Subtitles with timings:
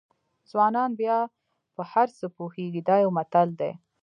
[0.51, 1.17] ځوانان بیا
[1.75, 3.71] په هر څه پوهېږي دا یو متل دی.